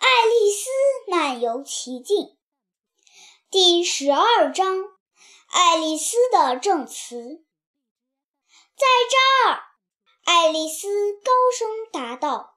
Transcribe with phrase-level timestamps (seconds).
[0.00, 2.38] 爱丽丝漫游奇境
[3.50, 4.78] 第十二章：
[5.50, 7.44] 爱丽丝的证词。
[8.78, 9.60] 在这儿，
[10.24, 12.56] 爱丽丝高声答道。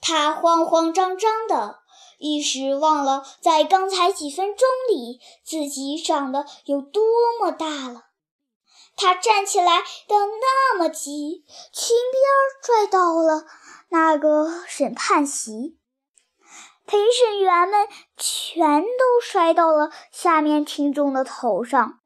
[0.00, 1.80] 她慌慌张张的，
[2.16, 7.02] 一时忘了在刚才几分钟里自己长得有多
[7.38, 8.06] 么大了。
[8.96, 12.22] 她站起来的那么急，裙边
[12.62, 13.44] 拽到了
[13.90, 15.77] 那个审判席。
[16.88, 22.00] 陪审员们全都摔到了下面听众的头上，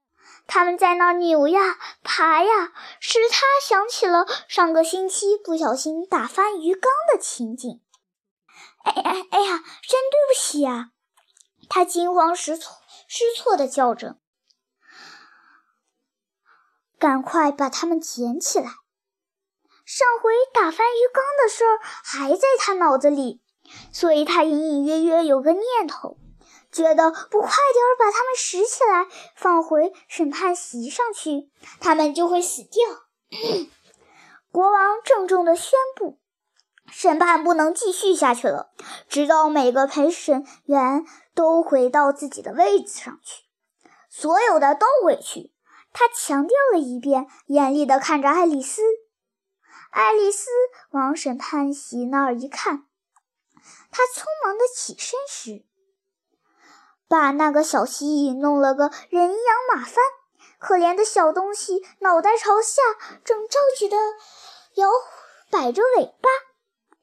[0.48, 7.80] 他们在那扭呀爬呀，使他想起了上个星期不小心打翻鱼缸的情景。
[8.82, 10.88] 哎哎哎呀，真对不起啊！
[11.68, 14.16] 他惊慌失措失措地叫着
[16.98, 18.64] ：“赶快把它们捡起来！”
[19.86, 23.41] 上回打翻鱼缸的事儿还在他脑子里。
[23.92, 26.16] 所以他隐隐约约有个念头，
[26.70, 32.82] 觉得不快点把他们拾起来放回审判席上去，他们就会死掉。
[34.50, 36.18] 国王郑重地宣布
[36.90, 38.72] ：“审判不能继续下去了，
[39.08, 41.04] 直到每个陪审员
[41.34, 43.44] 都回到自己的位子上去，
[44.10, 45.52] 所有的都回去。”
[45.94, 48.80] 他强调了一遍，严厉地看着爱丽丝。
[49.90, 50.48] 爱丽丝
[50.92, 52.86] 往审判席那儿一看。
[53.92, 55.64] 他匆忙的起身时，
[57.06, 59.96] 把那个小蜥蜴弄了个人仰马翻，
[60.58, 62.82] 可怜的小东西脑袋朝下，
[63.22, 63.96] 正着急的
[64.76, 64.88] 摇
[65.50, 66.30] 摆着尾巴，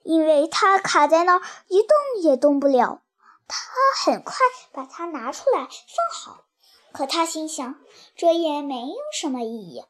[0.01, 1.89] 因为它卡在那儿一动
[2.23, 3.03] 也动不了。
[3.47, 3.57] 他
[4.03, 4.35] 很快
[4.71, 6.43] 把它拿出来放好，
[6.91, 7.79] 可他心想，
[8.15, 9.83] 这也没有什么意义。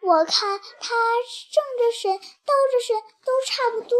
[0.00, 0.94] 我看他
[1.52, 3.98] 正着身、倒着身都差不多。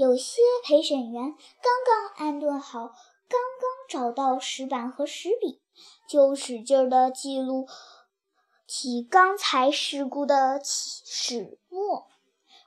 [0.00, 5.60] 有些陪审员刚刚安顿好，刚刚找到石板和石笔，
[6.08, 7.68] 就使劲地记录
[8.66, 12.08] 起刚才事故的起始末。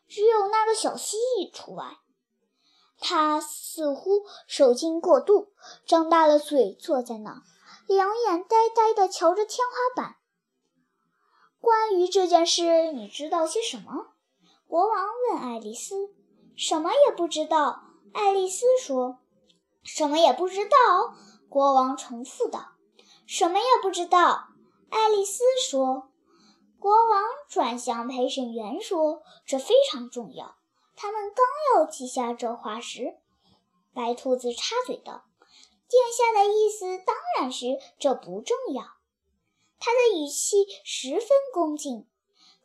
[0.07, 1.97] 只有那个小蜥蜴除外，
[2.99, 5.53] 他似乎受惊过度，
[5.87, 7.41] 张大了嘴坐在那儿，
[7.87, 10.17] 两眼呆呆地瞧着天花板。
[11.59, 14.13] 关于这件事，你知道些什么？
[14.67, 16.13] 国王问爱丽丝。
[16.55, 17.83] 什么也不知道，
[18.13, 19.19] 爱丽丝说。
[19.83, 21.15] 什么也不知道，
[21.49, 22.73] 国王重复道。
[23.25, 24.49] 什么也不知道，
[24.89, 26.09] 爱丽丝说。
[26.79, 30.55] 国王转向陪审员说：“这非常重要。”
[30.95, 33.17] 他们刚要记下这话时，
[33.93, 35.25] 白兔子插嘴道
[35.89, 38.83] ：“殿下的意思当然是这不重要。”
[39.79, 42.07] 他的语气十分恭敬。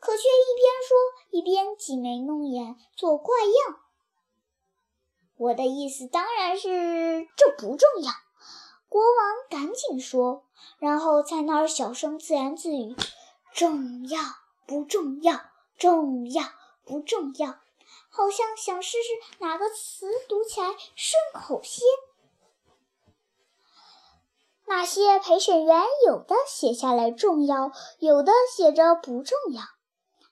[0.01, 0.97] 可却一边说
[1.31, 3.81] 一边挤眉弄眼，做怪样。
[5.37, 8.13] 我的意思当然是这不重要。
[8.89, 10.45] 国王赶紧说，
[10.79, 12.97] 然后在那儿小声自言自语
[13.53, 14.21] ：“重要
[14.67, 15.41] 不重要？
[15.77, 16.43] 重要
[16.85, 17.59] 不重要？”
[18.11, 21.83] 好像想试试哪个词读起来顺口些。
[24.67, 29.63] 那些陪审员有的写下来重要，有的写着不重要。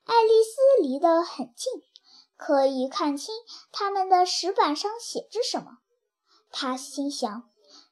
[0.06, 1.82] 爱丽丝离得很近，
[2.36, 3.34] 可以看清
[3.72, 5.78] 他们的石板上写着什么。
[6.52, 7.50] 她心想：“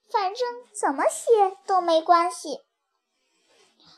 [0.09, 2.61] 反正怎么写都没关系。”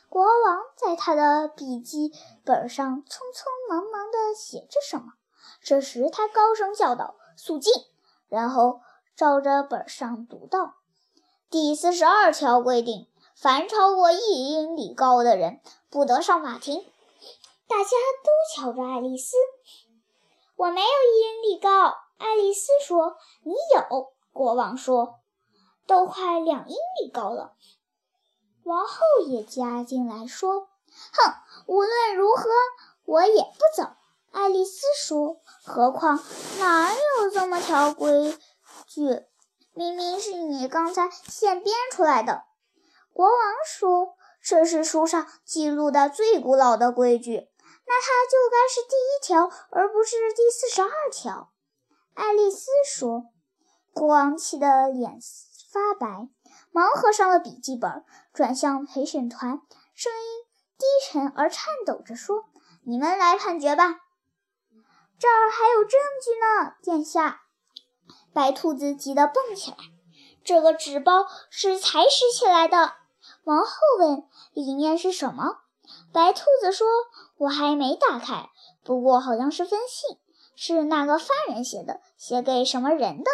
[0.09, 2.11] 国王在他的笔记
[2.43, 5.13] 本上匆匆忙忙地写着什么。
[5.61, 7.71] 这时，他高声叫道：“肃静！”
[8.29, 8.81] 然后
[9.15, 10.75] 照着本上读道
[11.51, 16.83] ：“第四十二条规定，凡超过一英里高的人，不得上法庭。”
[17.67, 17.89] 大家
[18.23, 19.35] 都瞧着爱丽丝。
[20.55, 21.69] 我没有一英里高，
[22.17, 23.17] 爱丽丝说。
[23.43, 25.19] 你有，国王说。
[25.85, 27.53] 都快两英里高了。
[28.63, 30.69] 王后也加进来说。
[31.13, 31.33] 哼，
[31.65, 32.49] 无论如何，
[33.05, 33.89] 我也不走。
[34.31, 35.41] 爱丽丝说。
[35.65, 36.19] 何况
[36.59, 38.37] 哪有这么条规
[38.87, 39.25] 矩？
[39.73, 42.43] 明明是你刚才现编出来的。
[43.13, 44.15] 国王说。
[44.39, 47.49] 这是书上记录的最古老的规矩。
[47.87, 51.51] 那它就该是第一条，而不是第四十二条。”
[52.13, 53.25] 爱丽丝说。
[53.93, 55.17] 国王气得脸
[55.71, 56.29] 发白，
[56.71, 59.59] 忙合上了笔记本，转向陪审团，
[59.95, 60.45] 声音
[60.77, 62.45] 低沉而颤抖着说
[62.85, 63.95] ：“你们来判决吧。”
[65.17, 67.41] 这儿还有证据呢，殿下！
[68.31, 69.77] 白兔子急得蹦起来。
[70.43, 72.93] 这个纸包是才拾起来的。
[73.45, 75.61] 王后问：“里面是什么？”
[76.13, 76.87] 白兔子说
[77.37, 78.49] ：“我还没打开，
[78.83, 80.17] 不过好像是封信，
[80.55, 83.31] 是那个犯人写的，写给什么人的。”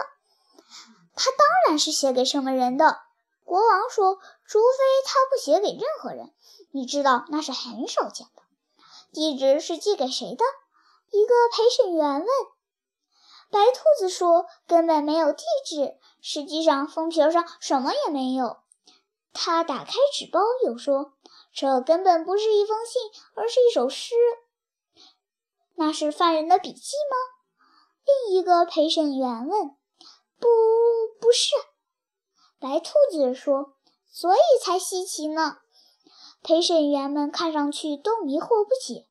[1.16, 3.00] 他当然是写给什么人的。
[3.46, 6.34] 国王说：“除非他不写给任何人，
[6.72, 8.42] 你知道那是很少见的。”
[9.14, 10.44] 地址是寄给谁的？
[11.12, 12.28] 一个陪审员问。
[13.52, 18.58] 白兔子说：“根本没有地址，实际上封皮上什么也没有。”
[19.31, 21.12] 他打开纸包，又说
[21.54, 23.02] ：“这根本不是一封信，
[23.36, 24.16] 而是一首诗。”
[25.76, 27.18] 那是犯人的笔记吗？
[28.06, 29.70] 另一个陪审员问。
[30.40, 30.48] “不，
[31.22, 31.52] 不是。”
[32.60, 33.76] 白兔子说
[34.12, 35.58] ，“所以才稀奇呢。”
[36.44, 39.08] 陪审员们看上去都迷惑不解。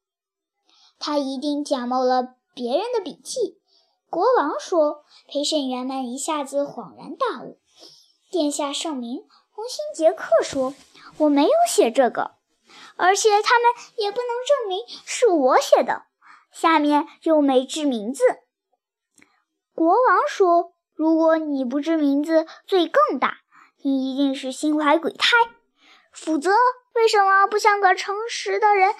[0.98, 3.58] 他一定假冒了别人的笔记。
[4.10, 7.58] 国王说：“陪审员们一下子恍然大悟。”
[8.30, 10.74] 殿下圣明，红心杰克说
[11.18, 12.36] ：“我没有写这个，
[12.96, 16.04] 而且他们也不能证明是我写的。”
[16.52, 18.22] 下面又没指名字。
[19.74, 23.38] 国王说：“如果你不知名字，罪更大。
[23.82, 25.30] 你一定是心怀鬼胎，
[26.12, 26.50] 否则
[26.94, 28.94] 为什么不像个诚实的人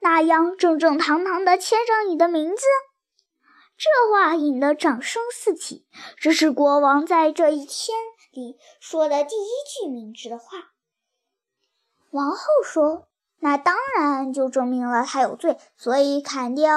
[0.00, 2.62] 那样正正堂堂地签上你的名字？”
[3.78, 5.86] 这话引得掌声四起。
[6.18, 7.96] 这是国王在这一天
[8.32, 10.71] 里说的第一句明智的话。
[12.12, 13.08] 王后说
[13.40, 16.68] ：“那当然就证明了他有罪，所以砍掉。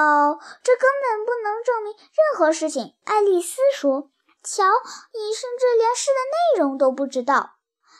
[0.64, 4.10] 这根本不能证明任何事情。”爱丽丝说
[4.42, 7.58] ：“瞧，你甚至连诗的内容都不知道。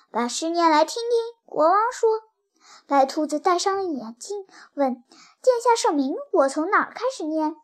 [0.10, 2.10] 把诗念来听听。”国王说。
[2.88, 4.46] 白兔子戴上了眼镜，
[4.76, 5.04] 问
[5.42, 7.56] ：“殿下圣明，我从哪儿开始念？”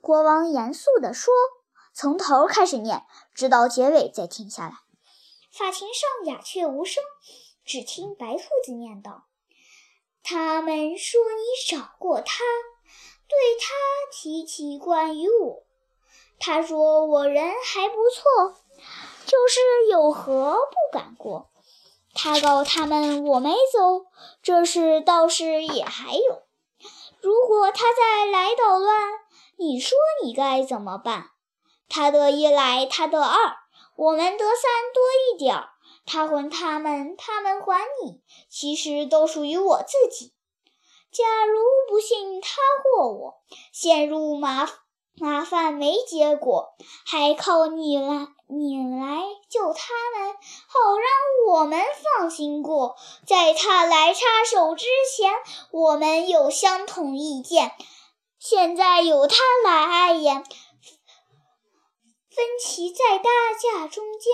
[0.00, 1.32] 国王严肃地说
[1.94, 4.72] ：“从头开始念，直到结尾再停下来。”
[5.52, 7.04] 法庭上鸦雀无声，
[7.64, 9.24] 只听白兔子念道
[10.22, 12.44] ：“他们说你找过他，
[13.28, 13.74] 对他
[14.12, 15.62] 提起关于我。
[16.38, 18.56] 他说我人还不错，
[19.26, 21.50] 就是有何不敢过。
[22.14, 24.06] 他告他们我没走，
[24.42, 26.42] 这事倒是也还有。
[27.20, 29.12] 如果他再来捣乱。”
[29.56, 31.30] 你说你该怎么办？
[31.88, 33.56] 他得一来，他得二，
[33.94, 35.73] 我们得三多一点儿。
[36.06, 40.32] 他还他们，他们还你，其实都属于我自己。
[41.10, 42.48] 假如不幸他
[42.82, 43.34] 或我
[43.72, 44.68] 陷入麻
[45.16, 46.74] 麻烦没结果，
[47.06, 50.34] 还靠你来，你来救他们，
[50.66, 51.80] 好让我们
[52.18, 52.96] 放心过。
[53.24, 54.86] 在他来插手之
[55.16, 55.32] 前，
[55.70, 57.72] 我们有相同意见。
[58.40, 60.44] 现在由他来碍眼，
[62.34, 64.32] 分歧在大家中间，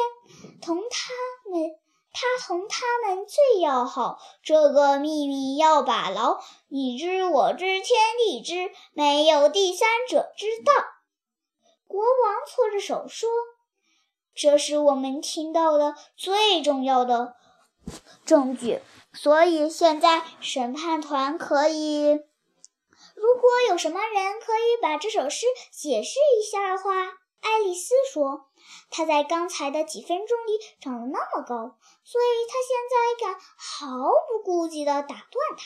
[0.63, 1.79] 同他们，
[2.13, 4.19] 他同他们最要好。
[4.43, 7.85] 这个秘密要把牢，你知我知天
[8.19, 10.73] 地知，没有第三者知道。
[11.87, 13.29] 国王搓着手说
[14.35, 17.35] ：“这是我们听到的最重要的
[18.25, 18.81] 证据，
[19.13, 22.21] 所以现在审判团可以。”
[23.17, 28.49] 如果有什么人可以把这首诗解释一下的话，爱丽丝说
[28.91, 33.87] ：“她在刚才的几分钟里长得那么高，所以她现在敢毫
[34.29, 35.65] 不顾忌地打断他。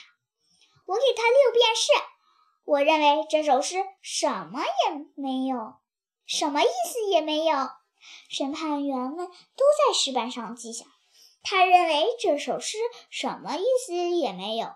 [0.86, 1.92] 我给他六便士。
[2.64, 5.74] 我认为这首诗什么也没有，
[6.26, 7.68] 什么意思也没有。
[8.28, 10.84] 审判员们都在石板上记下，
[11.42, 12.78] 他认为这首诗
[13.10, 14.68] 什么意思也没有。”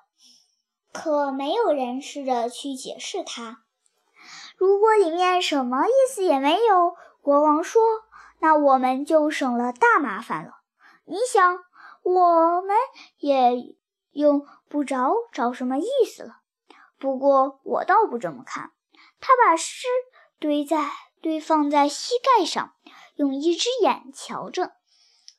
[0.90, 3.62] 可没有人试着去解释它。
[4.58, 7.80] 如果里面什么意思也没有，国王说，
[8.40, 10.54] 那我们就省了大麻烦了。
[11.04, 11.60] 你想，
[12.02, 12.76] 我们
[13.18, 13.76] 也
[14.10, 16.40] 用不着找什么意思了。
[16.98, 18.72] 不过我倒不这么看。
[19.20, 19.86] 他把诗
[20.40, 20.90] 堆在
[21.22, 22.74] 堆放在膝盖上，
[23.14, 24.72] 用一只眼瞧着，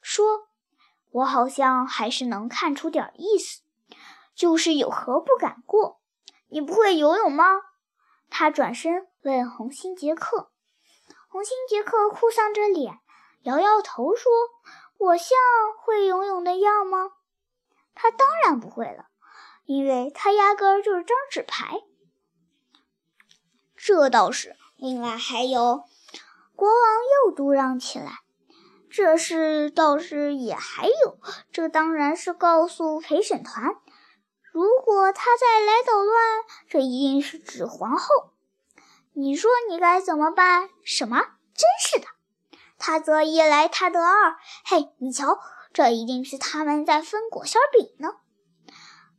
[0.02, 0.48] 说
[1.12, 3.64] ：“我好像还是能看出点意思。”
[4.34, 6.00] 就是有何不敢过？
[6.48, 7.44] 你不会游泳吗？
[8.30, 10.52] 他转身问红心杰克。
[11.28, 13.00] 红心杰克哭丧着脸，
[13.44, 14.32] 摇摇头说
[14.98, 15.38] ：“我像
[15.82, 17.12] 会游泳的样吗？”
[17.94, 19.06] 他当然不会了，
[19.66, 21.82] 因为他压根儿就是张纸牌。
[23.76, 24.56] 这倒是。
[24.78, 25.84] 另外还有，
[26.56, 26.78] 国王
[27.26, 28.20] 又嘟囔起来
[28.90, 31.20] ：“这事倒是也还有。
[31.52, 33.76] 这当然是告诉陪审团。”
[34.54, 36.18] 如果他再来捣乱，
[36.70, 38.32] 这一定是指皇后。
[39.20, 40.70] 你说你该怎么办？
[40.82, 41.18] 什么？
[41.54, 42.08] 真是的！
[42.78, 44.38] 他则一来，他得二。
[44.64, 45.38] 嘿，你瞧，
[45.74, 48.16] 这一定是他们在分果馅饼呢。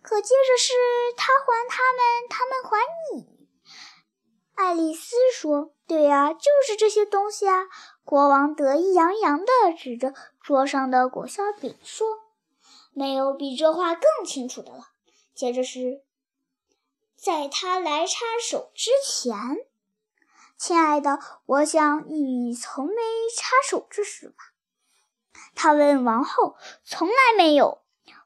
[0.00, 0.73] 可接着是
[1.19, 2.80] 他还他们，他们还
[3.12, 3.47] 你。
[4.54, 7.66] 爱丽丝说：“对呀，就是这些东西啊。”
[8.02, 12.07] 国王得意洋洋地指着桌上的果馅饼说
[12.95, 14.88] ：“没有比这话更清楚的了。”
[15.37, 16.02] 接着是
[17.23, 19.37] ：“在他来插手之前，
[20.61, 22.93] 亲爱的，我想你从没
[23.35, 24.35] 插手这事吧？”
[25.57, 27.81] 他问王后：“从来没有。”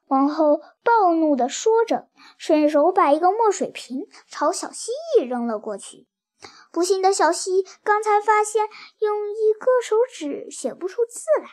[0.07, 6.07] 王后暴怒地说着，顺手把一个墨水瓶朝小蜥蜴扔了过去。
[6.73, 8.67] 不幸的小蜥刚才发现
[8.99, 11.51] 用一个手指写不出字来，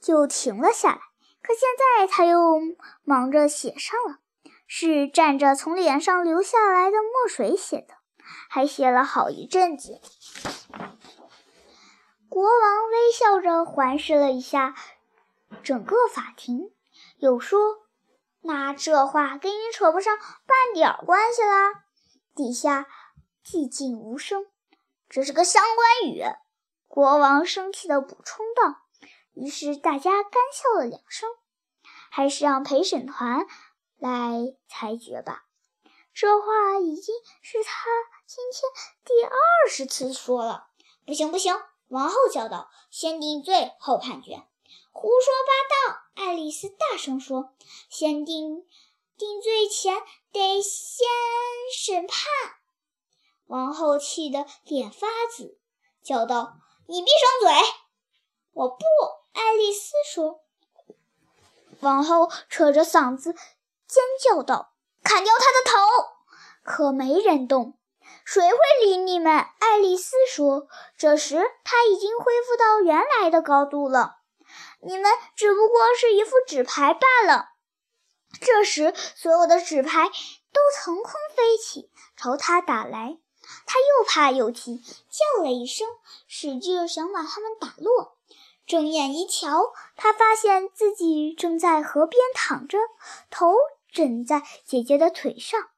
[0.00, 1.00] 就停了下来。
[1.40, 2.58] 可现在他又
[3.04, 4.18] 忙着写上了，
[4.66, 7.94] 是蘸着从脸上流下来的墨水写的，
[8.52, 10.00] 还写了好一阵子。
[12.28, 14.74] 国王微笑着环视了一下
[15.62, 16.72] 整个法庭，
[17.18, 17.86] 又说
[18.42, 21.84] ：“那这话跟你扯不上半点关系啦。”
[22.34, 22.86] 底下
[23.44, 24.44] 寂静无声，
[25.08, 26.24] 这是个相关语。
[26.88, 28.82] 国王生气地补充道。
[29.34, 31.28] 于是大家干笑了两声。
[32.12, 33.46] 还是让陪审团
[33.96, 35.44] 来裁决吧。
[36.12, 37.88] 这话已经是他
[38.32, 38.70] 今天
[39.04, 40.68] 第二十次说了。
[41.04, 41.52] 不行，不行！
[41.88, 44.46] 王后叫道：“先定罪后判决。”
[44.94, 46.00] 胡说八道！
[46.14, 47.52] 爱丽丝大声说
[47.90, 48.64] ：“先定
[49.16, 51.08] 定罪前得先
[51.76, 52.20] 审判。”
[53.46, 55.58] 王后气得脸发紫，
[56.00, 57.68] 叫道：“你闭上嘴！”
[58.54, 58.84] 我不，
[59.32, 60.44] 爱丽丝说。
[61.80, 66.14] 王后扯着嗓子尖叫道：“砍掉他的头！”
[66.62, 67.76] 可没人动。
[68.32, 69.44] 谁会理你们？
[69.58, 70.68] 爱丽丝说。
[70.96, 71.34] 这时
[71.64, 74.18] 她已经恢复到原来的高度了。
[74.80, 77.48] 你们只不过是一副纸牌罢了。
[78.40, 83.18] 这时，所有的纸牌都腾空飞起，朝他打来。
[83.66, 85.88] 他又怕又急，叫了一声，
[86.28, 88.16] 使劲想把它们打落。
[88.64, 92.78] 睁眼一瞧，他发现自己正在河边躺着，
[93.28, 93.56] 头
[93.90, 95.70] 枕在姐姐的腿上，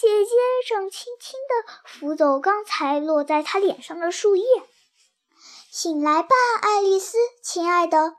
[0.00, 0.30] 姐姐
[0.68, 4.44] 正轻轻地拂走刚才落在他脸上的树叶。
[5.70, 8.14] 醒来吧，爱丽丝，亲爱的，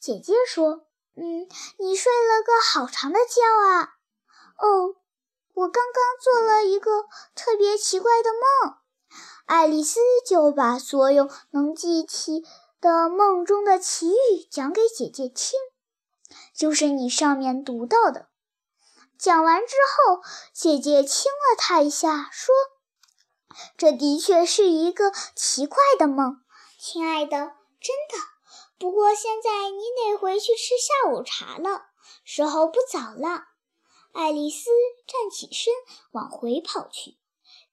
[0.00, 3.94] 姐姐说：“嗯，你睡了个好长的觉啊。”
[4.58, 4.96] 哦，
[5.54, 7.04] 我刚刚做了一个
[7.34, 8.76] 特别奇怪的梦。
[9.46, 12.44] 爱丽丝就把所有能记起。
[12.80, 15.58] 的梦中的奇遇讲给姐姐听，
[16.54, 18.28] 就是你上面读到的。
[19.24, 20.20] 讲完之后，
[20.52, 22.54] 姐姐亲了他一下，说
[23.78, 26.42] ：“这的确是一个奇怪的梦，
[26.78, 28.18] 亲爱的，真的。
[28.78, 31.86] 不过现在你得回去吃下午茶了，
[32.22, 33.44] 时候不早了。”
[34.12, 34.68] 爱丽丝
[35.06, 35.72] 站起身，
[36.10, 37.12] 往回跑去，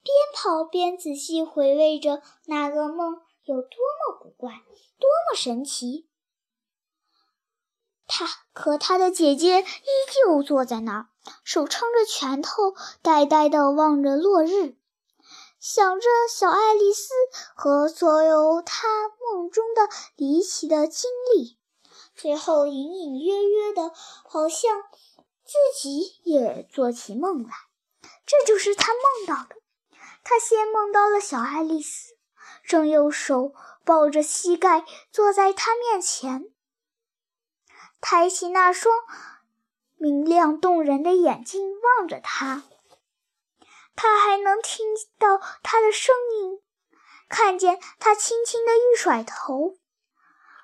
[0.02, 4.54] 边跑边仔细回味着那个梦有多么古怪。
[4.54, 6.08] 多么神奇！
[8.14, 9.66] 他可他的姐姐依
[10.14, 11.08] 旧坐在那儿，
[11.46, 14.76] 手撑着拳头，呆呆地望着落日，
[15.62, 17.14] 想着小爱丽丝
[17.56, 19.88] 和所有她梦中的
[20.18, 21.58] 离奇的经历，
[22.14, 23.94] 最后隐隐约约的，
[24.28, 24.84] 好像
[25.46, 27.50] 自己也做起梦来。
[28.26, 29.56] 这就是他梦到的。
[30.22, 32.12] 他先梦到了小爱丽丝。
[32.64, 33.54] 正用手
[33.86, 36.52] 抱着膝盖坐在他面前，
[38.02, 38.94] 抬起那双
[39.96, 42.64] 明亮动人的眼睛望着他。
[43.96, 44.88] 他还能听
[45.20, 46.60] 到他的声音，
[47.30, 49.76] 看见他轻轻的一甩头，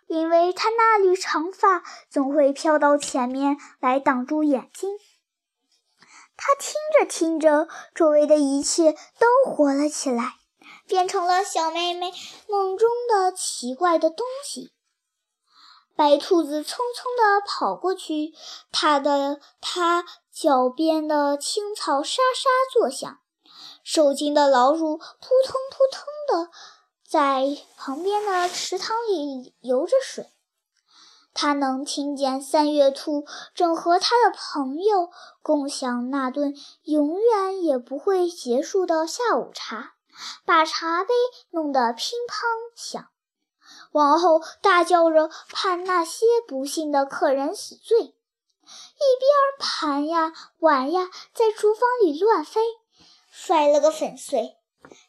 [0.08, 4.98] 因为他那缕长发总会飘到前面来挡住眼睛。
[6.36, 10.34] 他听着听着，周围的一切都活了起来。
[10.88, 12.13] 变成了小妹妹
[12.48, 14.72] 梦中的奇怪的东西。
[15.98, 18.34] 白兔子匆匆地跑过去，
[18.72, 23.18] 它的它脚边的青草沙沙作响，
[23.84, 25.06] 受惊的老鼠扑
[25.44, 26.51] 通扑通地
[27.10, 30.30] 在旁边的池塘里游着水。
[31.34, 33.25] 它能听见三月兔
[33.56, 35.10] 正和他的朋友
[35.42, 39.94] 共享那顿永远也不会结束的下午茶。
[40.46, 41.13] 把茶杯
[41.51, 42.44] 弄得乒乓
[42.75, 43.08] 响，
[43.91, 48.15] 王后大叫着判那些不幸的客人死罪，一边
[49.60, 52.62] 盘呀碗呀在厨房里乱飞，
[53.32, 54.58] 摔了个粉碎；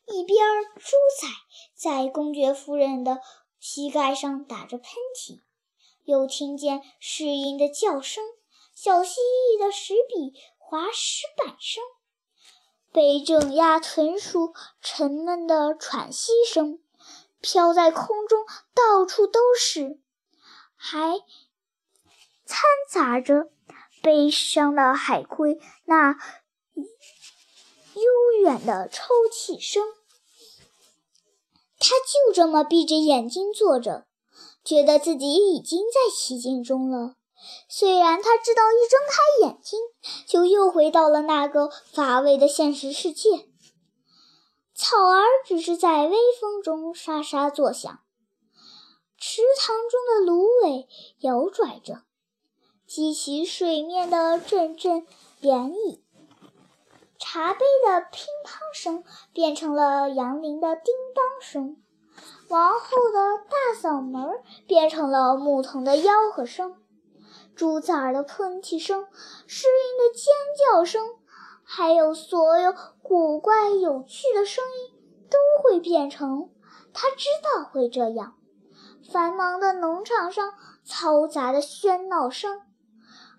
[0.07, 0.39] 一边
[0.77, 1.29] 猪仔
[1.75, 3.21] 在公爵夫人的
[3.59, 5.41] 膝盖上打着喷嚏，
[6.05, 8.25] 又听见适应的叫声，
[8.75, 11.83] 小蜥蜴的石笔划石板声。
[12.91, 16.81] 被整压豚鼠沉闷的喘息声
[17.41, 20.01] 飘在空中，到处都是，
[20.77, 21.19] 还
[22.45, 23.51] 掺杂着
[24.03, 26.17] 悲伤的海龟那
[27.95, 29.83] 悠远的抽泣声。
[31.81, 34.07] 他就这么闭着眼睛坐着，
[34.65, 37.15] 觉得自己已经在奇境中了。
[37.69, 39.79] 虽然他知道一睁开眼睛
[40.27, 43.48] 就又回到了那个乏味的现实世界，
[44.81, 47.99] 草儿只是在微风中沙沙作响，
[49.19, 50.87] 池塘中的芦苇
[51.19, 52.03] 摇拽着，
[52.87, 55.05] 激起水面的阵阵
[55.43, 55.99] 涟漪。
[57.19, 61.83] 茶杯的乒乓声变成了杨林的叮当声，
[62.49, 64.31] 王后的大嗓门
[64.69, 66.77] 变成了牧童的吆喝声。
[67.57, 69.09] 猪崽儿的喷嚏声、
[69.49, 71.18] 狮鹰的尖叫声，
[71.71, 74.99] 还有所有古怪有趣的声音，
[75.29, 76.49] 都会变成
[76.95, 78.39] 他知道会这样。
[79.13, 80.55] 繁忙的农场上
[80.87, 82.63] 嘈杂的喧闹声，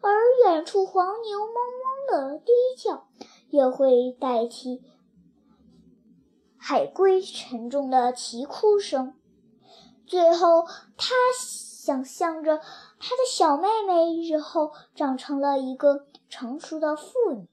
[0.02, 0.14] 而
[0.46, 3.08] 远处黄牛嗡嗡的低叫，
[3.50, 4.84] 也会代替
[6.56, 9.16] 海龟沉重的啼哭声。
[10.06, 12.62] 最后，他想象着。
[13.02, 17.48] 他的小妹妹日后长成了一个成熟的妇女，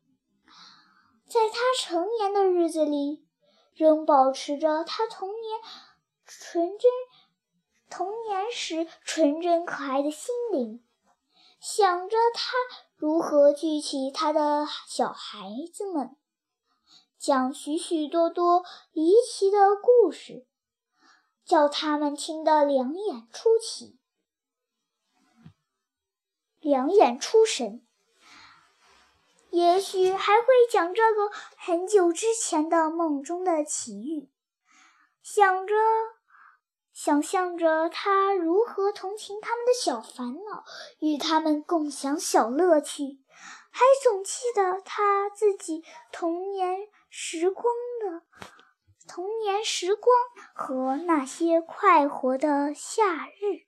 [1.29, 3.27] 在他成年的日子里，
[3.75, 5.61] 仍保持着他童年
[6.25, 6.91] 纯真、
[7.91, 10.83] 童年时纯真可爱的心灵。
[11.61, 12.53] 想着他
[12.95, 16.17] 如何聚起他的小孩子们，
[17.19, 20.47] 讲许许多多离奇的故事，
[21.45, 23.99] 叫他们听得两眼出奇。
[26.61, 27.86] 两眼出神，
[29.51, 34.29] 也许还会讲这个很久之前的梦中的奇遇，
[35.23, 35.75] 想着，
[36.93, 40.65] 想象着他如何同情他们的小烦恼，
[40.99, 43.21] 与他们共享小乐趣，
[43.71, 47.65] 还总记得他自己童年时光
[48.01, 48.23] 的
[49.09, 50.17] 童年时光
[50.55, 53.66] 和那些快活的夏日。